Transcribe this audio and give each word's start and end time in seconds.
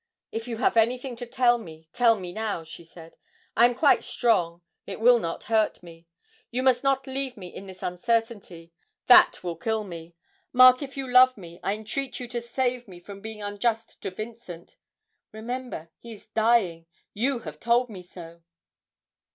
'If 0.31 0.47
you 0.47 0.57
have 0.57 0.77
anything 0.77 1.15
to 1.17 1.27
tell 1.27 1.59
me, 1.59 1.87
tell 1.93 2.19
me 2.19 2.33
now,' 2.33 2.63
she 2.63 2.83
said. 2.83 3.15
'I 3.55 3.65
am 3.67 3.75
quite 3.75 4.03
strong; 4.03 4.63
it 4.87 4.99
will 4.99 5.19
not 5.19 5.43
hurt 5.43 5.83
me. 5.83 6.07
You 6.49 6.63
must 6.63 6.83
not 6.83 7.05
leave 7.05 7.37
me 7.37 7.49
in 7.49 7.67
this 7.67 7.83
uncertainty 7.83 8.73
that 9.05 9.43
will 9.43 9.55
kill 9.55 9.83
me! 9.83 10.15
Mark, 10.51 10.81
if 10.81 10.97
you 10.97 11.07
love 11.07 11.37
me, 11.37 11.59
I 11.61 11.75
entreat 11.75 12.19
you 12.19 12.27
to 12.29 12.41
save 12.41 12.87
me 12.87 12.99
from 12.99 13.21
being 13.21 13.43
unjust 13.43 14.01
to 14.01 14.09
Vincent. 14.09 14.75
Remember, 15.33 15.91
he 15.99 16.13
is 16.13 16.25
dying 16.29 16.87
you 17.13 17.41
have 17.45 17.59
told 17.59 17.87
me 17.87 18.01
so!' 18.01 18.41